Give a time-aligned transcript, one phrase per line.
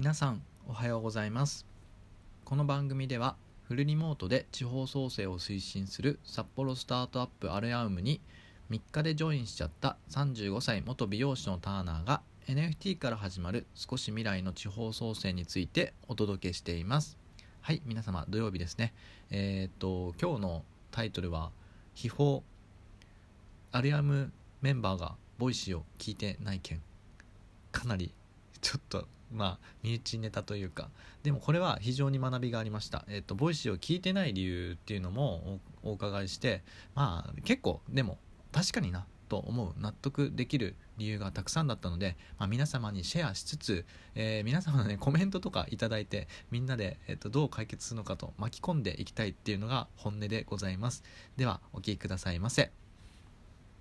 [0.00, 1.66] 皆さんおはようございます。
[2.46, 8.22] この番組ではフルリモートで地方創生を推進する札幌スタートアップあるやうむに
[8.70, 17.18] 3日でジョインしちゃった35歳元美容師のターナーが NFT から始まる少し未来の地方創生についてお届けしています。
[17.60, 18.94] はい皆様土曜日ですね。
[19.28, 21.50] えー、っと今日のタイトルは
[21.92, 22.40] 悲報
[23.70, 24.32] あるやうむ
[24.62, 26.80] メンバーが Voicy を聞いてない件。
[27.70, 28.14] かなり
[28.62, 30.90] ちょっとまあ身内ネタというか。
[31.22, 36.62] でもこれは非常に学びがありました、えっと、 Voicy を聞いてない理由っていうのもお伺いして。
[36.94, 38.18] まあ結構でも
[38.52, 51.04] 確かになと思う納得できる理由がたくさんだったので、まあ、皆様にシェアしつつ、えー、皆様のねコメントとかいただいてみんなで、えー、とどう解決するのかと巻き込んでいきたいっていうのが本音でございます。
[51.36, 52.79] ではお聴きくださいませ。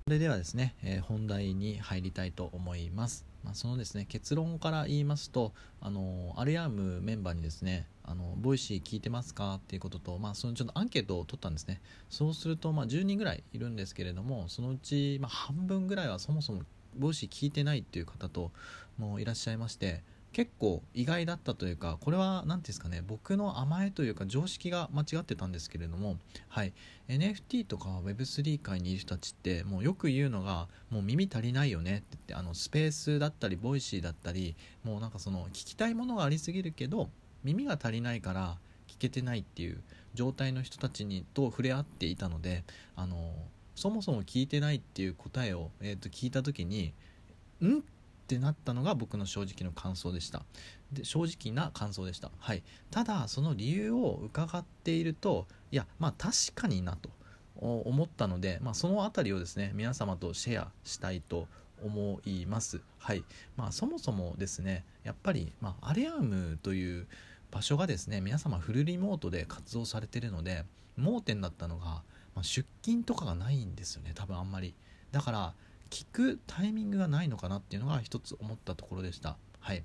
[0.10, 3.28] それではですね、えー、本題に入りたいと思います。
[3.44, 9.58] まあ、そのですね結論から言いますと、あのあるやうむメンバーにですね、あの Voicy 聞いてますか？
[9.58, 11.80] っていうことと、まあ、そのちょっとアンケートを取ったんですね。
[12.10, 16.64] そうすると、まあ、10人ぐらいいるんですけれども、そのうち、まあ、半分ぐらいはそもそも
[16.98, 18.52] Voicy 聞いてないっていう方と
[18.98, 20.02] もいらっしゃいまして、
[20.32, 26.18] 結構意外だったというかこれは何ていうんですかね僕の甘えというか常識が間違ってたんですけれども、
[26.50, 26.74] はい、
[27.08, 37.10] NFT とか Web3 界にいる人たちってもうよく言うのがもう耳足りないよねって言ってあのスペースだったり Voicy だったりもうなんかその聞きたいものがありすぎるけど
[37.44, 38.58] 耳が足りないから
[38.88, 39.82] 聞けてないっていう
[40.14, 42.64] 状態の人たちにと触れ合っていたので
[42.96, 43.34] あの
[43.76, 46.94] そもそも聞いてないっていう答えを、えー、と聞いた時に
[47.64, 47.82] ん？
[48.30, 50.44] ってなったのが僕の正直の感想でした。
[50.94, 52.30] で正直な感想でした。
[52.38, 52.62] はい。
[52.92, 57.10] ただその理由を伺っているといやまあ確かになと
[57.56, 61.48] 思ったので、まあ、その辺りをですね皆様とシェアしたいと
[61.84, 62.82] 思います。
[63.00, 63.24] はい。
[63.58, 67.08] まあそもそもですねやっぱり、まあ、アレアムという
[67.50, 70.66] 場所がですね皆様フルリモートで活動されてるので
[70.98, 72.04] 盲点だったのが、
[72.36, 74.76] まあ、出勤とかがないんですよね多分あんまり。
[75.12, 75.54] だから
[75.90, 79.38] 聞くタイミングがないのかなっていうのが一つ思ったところでした。
[79.60, 79.84] はい。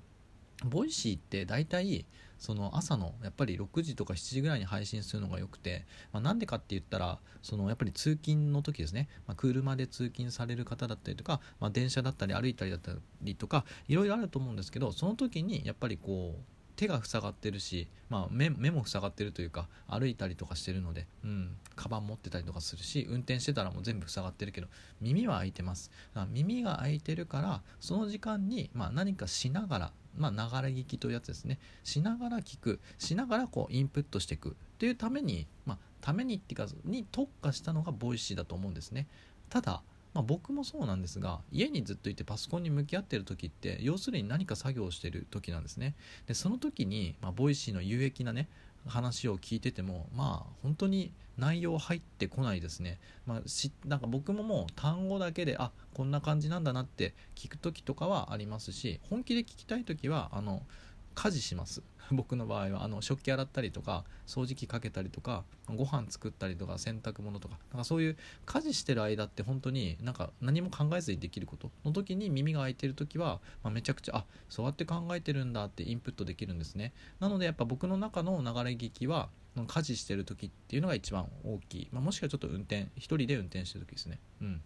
[0.63, 2.05] Voicy って大体
[2.37, 12.91] その朝のやっぱり6時とか7時ぐらいに配信するのがよくて、まあ、んでかって言ったらそのやっぱり通勤の時ですね、まあ、車で通勤される方だったりとか、まあ、電車だったり歩いたりだった
[13.21, 24.67] りとかいろいろあると思うんですけどその時にやっぱりこう手が塞がってるし、まあ目、目も塞がってるというか歩いたりとかしてるので、うん、カバン持ってたりとかするし運転してたらもう全部塞がってるけど
[25.01, 25.91] 耳は開いてます。
[26.29, 30.37] 耳が開いてるからその時間に、まあ、何かしながら、まあ、流
[30.67, 31.59] れ聞きというやつですね。
[31.83, 32.79] しながら聞く。
[32.97, 34.49] しながらこうインプットしていく。
[34.49, 39.07] っていうために、まあ、ためにっていうかに特化したのが Voicy だと思うんですね。
[39.49, 39.81] ただ
[40.15, 45.93] まあ、僕もそうなんですが家にずっといてパソコンに向き合ってる時って要するに何か作業をしてる時なんですね。
[46.25, 48.47] でその時に、まあ、 Voicy の有益なね
[48.87, 60.61] 話を聞いててもまあ本当に内容入ってこないですね、まあ、しなんか僕ももう単語だけであこんな感じなんだなって聞く時とかはありますし本気で聞きたい時はあの
[61.15, 61.81] 家事します。
[62.11, 71.71] 僕の場合はあの食器洗ったりとか掃除機かけたりとかご飯作ったりとか洗濯物とかなんかそういう家事してる間って本当になんか何も考えずにできること。
[71.83, 76.93] の時に耳が開いてる時は、まあ、めちゃくちゃあそうやって考えてるんだってインプットできるんですね。
[77.19, 79.29] なのでやっぱ僕の中の流れ聞きは
[79.63, 84.19] 家事してる時っていうのが一番大きい、まあ、もしくはちょっと運転一人で運転してる時ですね。
[84.41, 84.61] うん。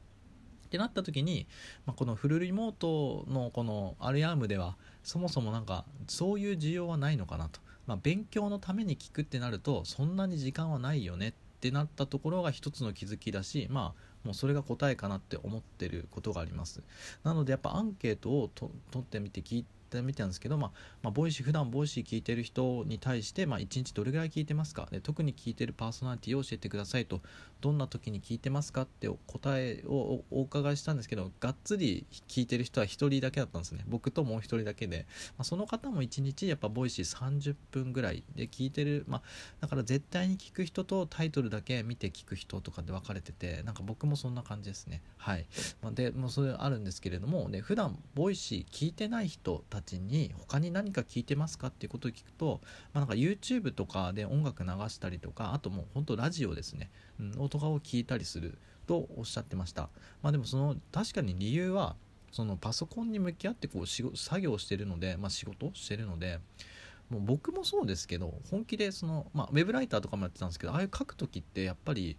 [0.70, 1.48] ってなった時に、
[1.88, 16.84] まあ、このフルリモートのこのアルアームではそもそもなんかそういう需要はないのかなと、まあ、勉強のために聞くってなるとそんなに時間はないよねってなったところが一つの気づきだしまあもうそれが答えかなって思ってることがあります。
[17.24, 24.88] なのでやっぱアンケートを取ってみて聞いてってみたんですけど、まあ、まあ、 Voicy 普段 Voicy 聞いてる人に対して、まあ、1日どれぐらい聞いてますか？
[24.92, 27.22] で特に聞いてるパーソナリティを教えてくださいと。
[27.62, 28.84] どんな時に聞いてますか？
[28.84, 33.84] って答えをお伺いしたんですけどがっつり聞いてる人は1人だけだったんですね。
[33.88, 35.08] 僕ともう1人だけで、
[35.38, 39.22] まあ、その方も1日やっぱ Voicy 30分ぐらいで聞いてる、まあ、
[39.60, 45.02] だから絶対に聞く人とタイトルだけ見て聞く人とかで分かれててなんか僕もそんな感じですね。
[45.18, 45.46] はい、
[45.82, 52.62] まあ、でもうそれあるんですけれどもで普段 Voicy 聞いてない人たちに他に何か聞いてますかっていうことを聞くと、
[52.94, 56.90] まあ、なんか YouTube とかで音楽流したりとかあともう本当ラジオですね、
[57.20, 59.90] うん、音を聞いたりするとおっしゃってました。
[60.24, 61.96] まあでもその確かに理由は
[62.32, 66.40] そのパソコンに向き合ってこう仕作業してるので、まあ、仕事してるので
[67.10, 72.18] もう僕もそうですけど本気でその、まあ、ウェブライターとかもやってたんですけどああいう書く時ってやっぱり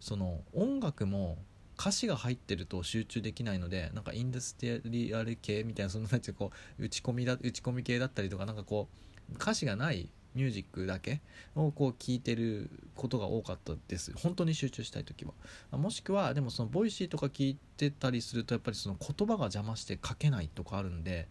[0.00, 1.38] その音楽も
[1.82, 8.86] 歌詞が入ってると集中できないのでなんかインダストリアル系みたいなそのなんてこう打ち込みだ打ち込み系だったりとかなんかこ
[9.32, 11.20] う歌詞がないミュージックだけ
[11.56, 14.12] をこう聞いてることが多かったです。
[14.16, 15.32] 本当に集中したい時は。
[15.76, 21.28] もしくはでもその Voicy とか聞いてたりするとやっぱりその言葉が邪魔して書けないとかあるんで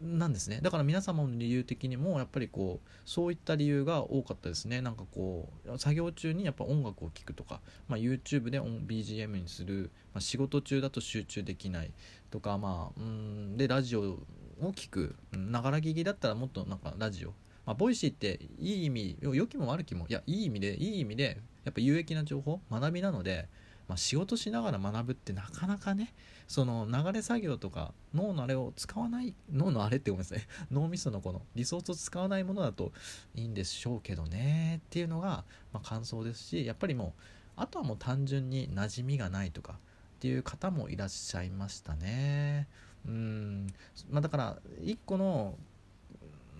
[0.00, 0.60] なんですね。
[0.62, 4.80] だから皆様の理由的にもやっぱりこうそういった理由が多かったですね。
[4.80, 11.90] なんかこう作業中にやっぱ音楽を聴くとか、まあ、YouTube で BGM にする、まあ、仕事中だと集中できない
[12.30, 14.18] とかまあうんでラジオ
[14.60, 17.30] を聴くながら聞きだったらもっとなんかラジオ。
[17.64, 23.48] まあ、 Voicy っていい意味良きも悪きもいやいい意味でいい意味でやっぱ有益な情報学びなので
[23.88, 26.12] まあ、仕事しながら学ぶってなかなかね
[26.48, 30.40] その流れ作業とか脳のあれを使わない脳のあれってごめんなさい
[30.70, 32.92] 脳みそのこのリソースを使わないものだと
[33.34, 37.20] いいんでしょうけどねっていうのが、まあ、感想ですしやっぱりもう
[37.56, 39.74] あとはもう単純に馴染みがないとか
[40.16, 42.68] っていう方もいらっしゃいましたね。
[43.06, 43.66] うん。
[44.10, 45.58] まあだから一個の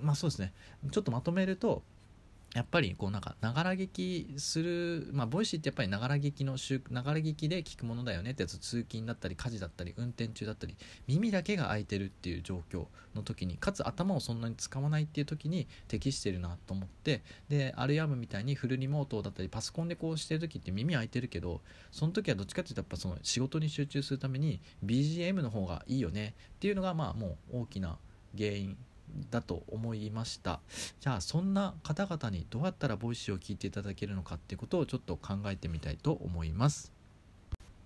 [0.00, 0.52] まあそうですね。
[0.90, 1.82] ちょっとまとめると
[2.56, 6.56] やっぱりこうなんかながら聞きするまあ Voicy ってやっぱりながら聞きの
[6.90, 10.74] ながら聞きで聞くものだよねってやつ通勤だったり家事だったり運転中だったり
[11.06, 17.20] 耳だけが開いてるっていう状況の時にかつ頭をそんなに使わないっていう時に適してるなと思って
[17.50, 21.60] であるやうむみたいにフルリモートだったりパソコンでこうしてる時って耳開いてるけど
[21.92, 27.98] その時はどっちかっていうとやっぱその仕事に集中するために BGM の方がいいよねっていうのがまあもう大きな
[28.34, 28.78] 原因
[29.30, 30.60] だと思いました。
[31.00, 36.92] じゃあそんな方々にどうやったら Voicy を聞いていただけるのかっていうことをちょっと考えてみたいと思います。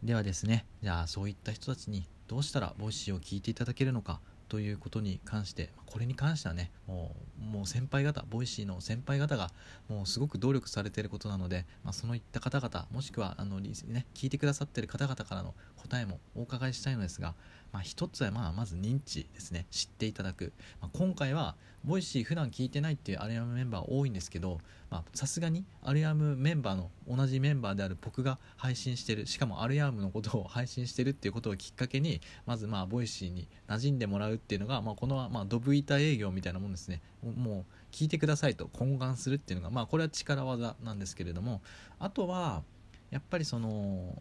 [0.03, 4.21] ではですねじゃあそういった人たちにどうしたら Voicy を聞いていただけるのか
[4.51, 9.51] ということに関してこれに関してはねもうもう先輩方 Voicy の先輩方が
[9.89, 13.71] もうすごく努力されていることなので、まあ、そういった方々もしくはあの、ね、
[14.13, 17.35] 聞いてくださっている方々からの答えもお伺いしたいのですが、
[17.73, 19.67] まあ、一つはまあまず認知ですね。
[19.71, 24.59] 知っていただく、まあ、今回は Voicy 普段聞いてないっていうあるやうむメンバー多いんですけど
[25.15, 37.01] さすがにあるやうむメンバーの同じメンバーである僕が配信してるしかもあるやうむのことを配信してるっていうことをきっかけにまずまあ Voicy に馴染んでもらうっていうのが、まあ、このまあドブ板営業みたいなもんですね。
[37.23, 41.61] もう聞いてくださいと懇願するっていうのがまあこれは力技なんですけれども
[41.99, 42.63] あとは
[43.11, 44.21] やっぱりその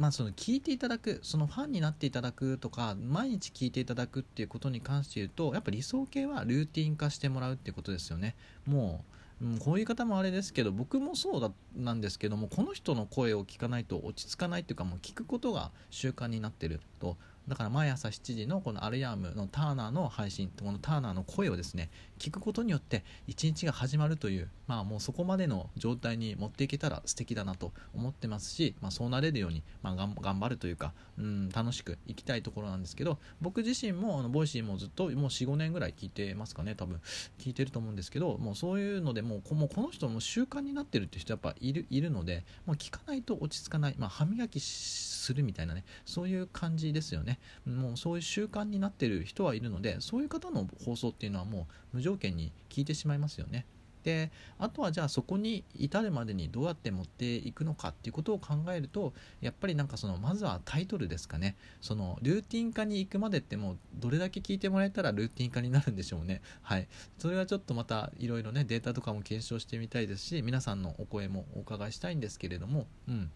[0.00, 8.34] まあ、その聞いていただくそのファンになっていただくとか毎日聞いていただくっていうことに関して言うとやっぱ理想形はルーティン化してもらうっていうことですよね。
[8.66, 9.04] も
[9.42, 17.18] う、うん、こういう方もあれですけど僕もそうだなんですけどもこの人の声を聞かないと落ち着かないっていうかもう聞くことが習慣になってると
[17.50, 21.90] だから毎朝7時のこのアルヤームのターナーの配信このターナーの声をですね
[22.20, 37.00] 聞くことによって一日が始まるというまあもうそこまでの状態に持っていけたら素敵だなと思ってますし、まあ、そうなれるように、まあ、頑張るというかうん楽しくいきたいところなんですけど僕自身もあの Voicy もずっともう45年ぐらい聞いてますかね多分。
[37.38, 47.38] 聞いてると思うんですけどもうそういうのでもうこもうこの人も習慣になってるって人やっぱいるいるのでもう聞かないと落ち着かない、まあ、歯磨きするみたいなねそういう感じですよね。
[47.66, 53.66] もうそういう習慣になってる人はいるのでそういう方の放送っていうのはもう無条件に聞いてしまいますよね。
[54.02, 61.56] であとはじゃあそこに至るまでにどうやって持っていくのかっていうことを考えるとやっぱりなんかそのまずはタイトルですかね。
[61.80, 66.40] そのルーティン化に行くまでってもうどれだけ聞いてもらえたらルーティン化になるんでしょうね。
[66.62, 66.88] はい。
[67.18, 72.86] それはちょっとまたいろいろねデータとかも検証してみたいですし皆さんのお声もお伺いしたいんですけれども。
[73.08, 73.30] うん。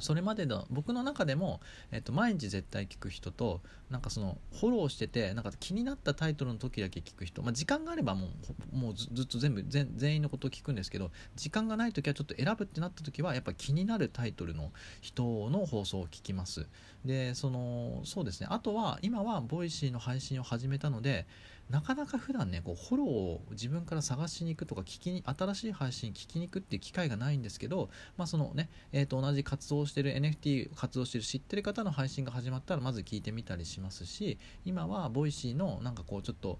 [0.00, 8.28] それまでの僕の中でも、えっと、毎日絶対聞く人となんかそのフォローしててなんか気になったタイトルの時だけ聞く人、まあ、時間があればも
[8.72, 14.70] うもうずっと全部全員のことを聞くんですけど時間がない時はちょっと選ぶってなった時はやっぱ気になるタイトルの
[15.00, 16.66] 人の放送を聞きます。
[17.04, 18.46] でそのそうですね。
[18.50, 21.26] あとは今は Voicy の配信を始めたので
[21.70, 36.58] なかなか普段ねこうフォローを自分から探しに行くとか聞きに新しい配信聞きに行くっていう機会がないんですけど、まあそのねえー、と同じ活動してる NFT 活動してる知ってる方の配信が始まったらまず聞いてみたりしますし今は Voicy のなんかこうちょっと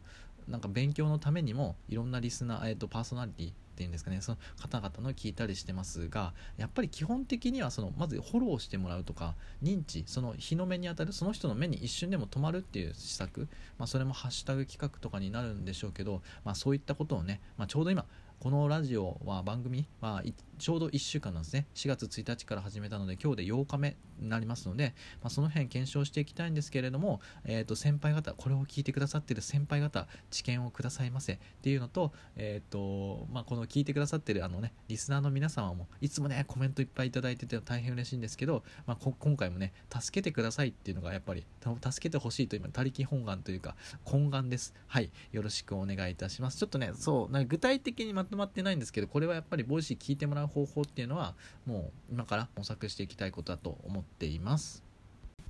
[0.50, 18.04] なんか勉強のためにもいろんなリスナー、えー、とパーソナリティっていうんですかねその方々の聞いたりしてますがやっぱり基本的にはそのまずフォローしてもらうとか認知その日の目に当たるその人の目に一瞬でも止まるっていう施策、まあ、それもハッシュタグ企画とかになるんでしょうけど、まあ、そういったことをね、まあ、ちょうど今
[18.38, 20.23] このラジオは番組は
[20.61, 21.67] ちょうど1週間なんですね。
[21.75, 31.33] 4月1日から始めたので今日で8日目になりますので、まあ、その辺検証していきたいんですけれども、えー、と先輩方これを聞いてくださってる先輩方知見をくださいませ。
[31.33, 44.75] っていうのと,、えーとまあ、この聞いてくださってるあの、ね、リスナーの皆様もいつもねコメントいっぱいいただいてて大変嬉しいんですけど、まあ、今回もね助けてくださいっていうのがやっぱり助けてほしいと今他力本願というか懇願です。
[44.87, 45.11] はい。
[45.33, 46.59] よろしくお願いいたします。
[46.59, 54.89] ちょっとねそうな具体的にまとまってないんですけどこれはやっぱり Voicy 聞いてもらう方法っていうのはもう今から模索していきたいことだと思っています。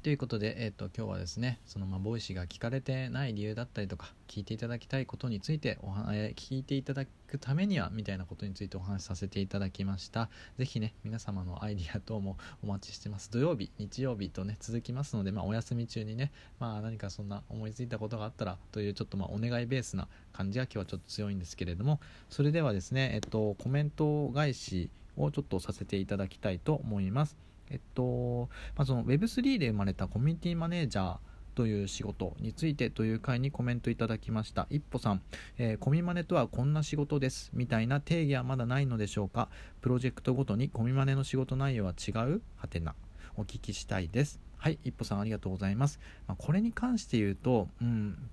[0.03, 10.31] ということで、えーと、今日はですねそのまあ Voicy が聞かれてない理由だったりとか聞いていただきたいことについておは、えー、聞いていただくためにはみたいなことについてお話しさせていただきました。
[10.57, 13.31] 是非ね皆様のアイディア等もお待ちしてます。
[13.31, 24.89] 土曜日日曜日とね続きますので、まあ、お休み中にね、まあ、何かそんな思いついたことがあったらというちょっとまあお願いベースな感じが今日はちょっと強いんですけれどもそれではですねえっとコメント返し
[25.19, 27.37] をちょっとさせていただきたいと思います。
[27.71, 31.19] えっと、まあ、その Web3 で生まれたコミュニティマネージャー
[31.55, 34.67] という仕事についてという回にコメントいただきました。
[34.71, 35.23] 一歩さん、
[35.59, 37.51] えー、コミマネとはこんな仕事です。
[37.55, 39.49] みたいな定義はまだないのでしょうか？
[39.81, 42.43] プロジェクトごとにコミマネの仕事内容は違う？
[42.57, 42.95] はてな。
[43.37, 44.41] お聞きしたいです。
[44.61, 45.99] はい一歩さんありがとうございます、
[46.29, 48.31] まあ、これに関して言うとうん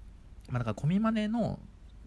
[0.49, 1.59] まあ、だからコミマネの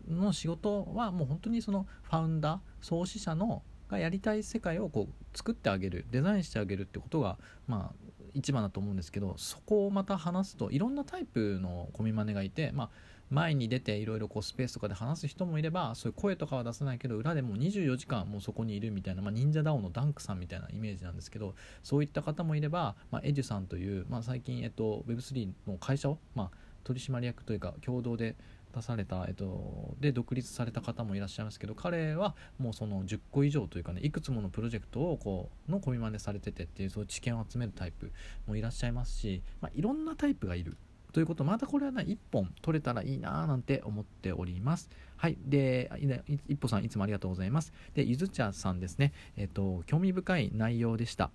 [0.08, 12.90] の仕事はもう本当にそのファウンダー創始者のがやりたい世界をこう作ってあげるデザインしてあげるってことがまあ一番だと思うんですけどそこをまた話すといろんなタイプのコミマネがいて、まあ、
[13.30, 26.50] 前に出ていろいろこうスペースとかで話す人もいればそういう声とかは出さないけど裏でもう24時間もうそこにいるみたいな、まあ、忍者ダオのダンクさんみたいなイメージなんですけどそういった方もいれば、まあ、エデュさんという、まあ、最近、えっと、Web3 の会社を、まあ、
[26.84, 28.36] 取締役というか共同で
[28.74, 38.12] 出された、えっと、で独立された方もいらっしゃいますけど彼はもうその10個以上というかねいくつものプロジェクトをこうのコミマネされててっていうそういう知見を集めるタイプ
[38.46, 40.76] もいらっしゃいますし、まあ、いろんなタイプがいる。
[41.12, 44.88] ということまたこれはね1本取れたらいいなーなんて思っております。
[45.16, 45.36] はい。
[45.44, 45.90] で
[46.48, 47.72] 一歩さんいつもありがとうございます。
[47.94, 49.12] でゆず茶さんですね。
[49.36, 51.30] えっと興味深い内容でした。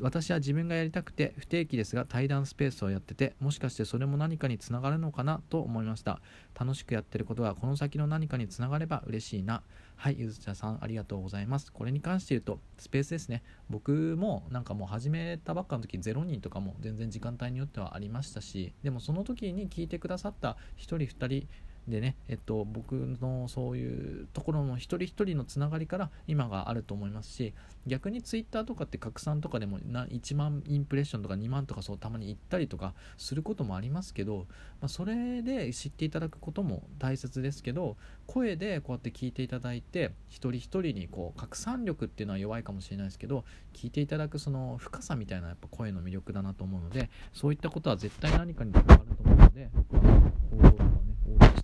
[0.00, 6.20] 私は自分がやりたくて不定期ですが対談スペースをやっててもしかしてそれも何かにつながるのかなと思いました。
[6.58, 9.62] 楽しくやってることがこの先の何かにつながれば嬉しいな。
[9.96, 11.72] はいゆずちゃさんありがとうございます。
[11.72, 13.42] これに関して言うとスペースですね。
[13.68, 21.48] 僕もなんかもう始めたばっかの時0人とかも全然時間帯によってはありましたしでもその時に聞いてくださった1人2人
[21.88, 27.54] でね、えっと、僕のそういうところの一人一人のつながりから今があると思いますし
[27.86, 34.46] 逆にツイッターとかって拡散とかでもな1万インプレッションとか2万とかそうたまに行ったりとかすることもありますけど、
[34.80, 37.96] まあ、それで知っていただくことも大切ですけど
[38.26, 50.02] 声でこうやって聞いていただいて一人一人にこう拡散力っていうのは弱いかもしれないですけど聞いていただくその深さみたいなやっぱ声の魅力だなと思うのでそういったことは絶対何かにつながると思うので僕は
[50.50, 50.99] 行動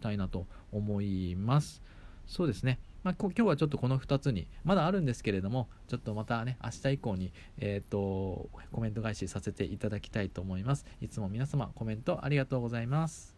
[0.06, 1.82] たいなと思います。
[2.26, 2.78] そうですね。
[3.02, 10.86] まあ、今日はちょっとこの2つに、まだあるんですけれども、ちょっとまたね、明日以降に、えっ、ー、と、コメント返しさせていただきたいと思います。
[11.00, 13.36] いつも皆様コメントありがとうございます。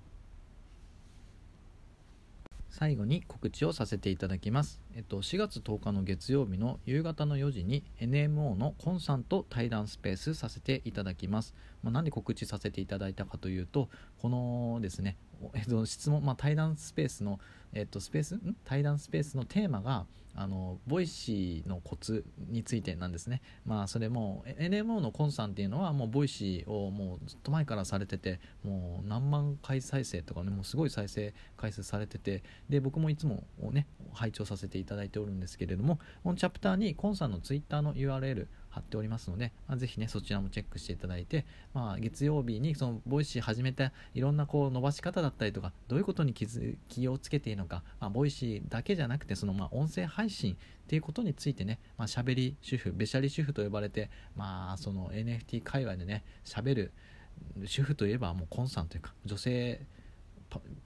[2.71, 4.81] 最後に告知をさせていただきます。
[4.95, 11.55] えっと、4月10日の月曜日の夕方の4時に NMO のコンさんと対談スペースさせていただきます。
[11.83, 13.89] まあ、なんで告知させていただいたかというと、
[14.23, 15.17] このですね、
[15.55, 17.39] えっと、質問、まあ、対談スペースの、
[17.73, 18.41] えっと、スペース？
[18.65, 20.07] 対談スペースのテーマが
[20.41, 23.43] あの Voicy のコツについてなんですね。
[23.67, 33.43] まあそれも NMO のコンさんっていうのはもう Voicy をもうずっと前からされててもう何万回再生とかねもうすごい再生回数されててで僕もいつも
[33.73, 38.47] ね拝聴させていただいておるんですけれどもこのチャプターにコンさんのツイッターの URL
[38.79, 41.45] 貼っておりますので、まあ、ぜひね、そちらもチェックしていただいて、
[41.75, 50.57] まあ、月曜日にその Voicy 始めたいろんなこう伸ばし方だったりとか、どういうことに気をつけていいのか、まあ、 Voicy だけじゃなくて、そのまあ音声配信っ
[50.87, 56.93] ていうことについてね、まあ、喋り主婦、べしゃり主婦と呼ばれて、まあ、その NFT 界隈でね、喋る
[57.65, 59.81] 主婦といえばもうコンさんというか、女性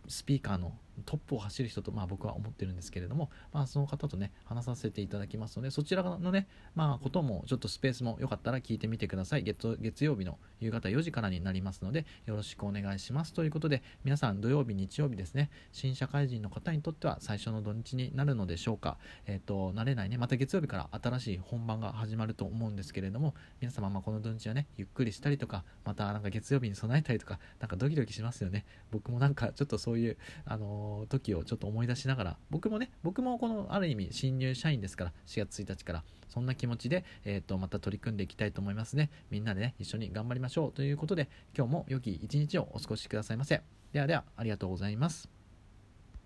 [0.08, 0.72] スピーカーの
[1.04, 9.42] トップを走る人と、まあ、僕は思ってるんですけれども、まあ、その方とね話させていただきますのでそちらのね、まあ、こともちょっとスペースもよかったら聞いてみてください。
[9.42, 13.32] 月月曜日の夕方4時からになりますのでよろしくお願いします。
[13.32, 18.98] ということで皆さん土曜日日曜日ですね新社会人の方にとっては最初の土日になるのでしょうか。
[19.26, 28.64] えっ、ー、と慣れないねまた月曜日から新しい本番が始まると思うんですけれども皆様まあこの土日はねゆっくりしたりとかまたなんか月曜日に備えたりとかなんかドキドキしますよね。
[28.90, 39.10] 僕もなんかちょっとそういうあの時をちょっと思い出しながら僕もね僕もこのある意味新入社員ですから4月1日からそんな気持ちで、えーと、また取り組んでいきたいと思いますね。
[39.30, 43.60] みんなでね一緒に頑張りましょうということで今日も良き一日をお過ごしくださいませ。
[43.92, 45.31] ではではありがとうございます。